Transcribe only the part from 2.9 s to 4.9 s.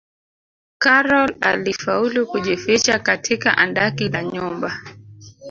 katika andaki la nyumba